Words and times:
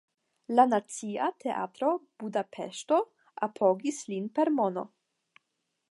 La 0.59 0.63
Nacia 0.69 1.27
Teatro 1.43 1.91
(Budapeŝto) 2.23 2.99
apogis 3.49 4.03
lin 4.15 4.27
per 4.39 4.55
mono. 4.61 4.89